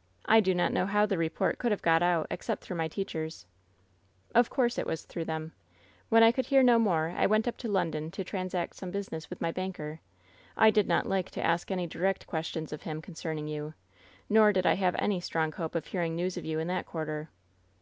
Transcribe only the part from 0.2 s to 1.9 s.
"^I do not know how the report could have